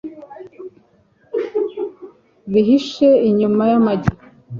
[2.51, 4.09] bihishe inyuma y'umugi